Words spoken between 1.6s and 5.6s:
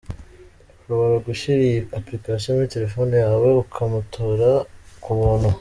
iyi application muri telefone yawe, ukamutora ku buntu.